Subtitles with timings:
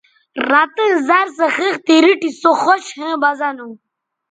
[0.49, 3.67] رَتیئں زر سو خِختے ریٹھی سو خوش ھویں بہ زہ نو